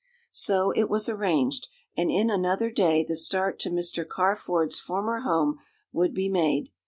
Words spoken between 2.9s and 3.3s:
the